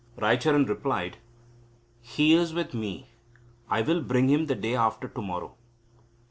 [0.17, 1.17] Raicharan replied:
[2.01, 3.11] "He is with me,
[3.69, 5.55] I will bring him the day after to morrow."